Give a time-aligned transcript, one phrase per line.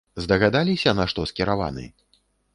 [0.23, 1.87] Здагадаліся, на што скіраваны?